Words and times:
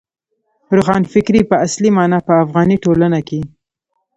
روښانفکرۍ 0.75 1.41
په 1.49 1.55
اصلي 1.65 1.89
مانا 1.97 2.19
په 2.27 2.33
افغاني 2.43 2.77
ټولنه 2.83 3.19
کې. 3.27 3.39